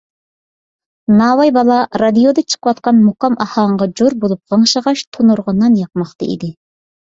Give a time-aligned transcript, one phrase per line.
[1.19, 6.53] ناۋاي بالا رادىيودا چىقىۋاتقان مۇقام ئاھاڭىغا جور بولۇپ غىڭشىغاچ تونۇرغا نان ياقماقتا ئىدى.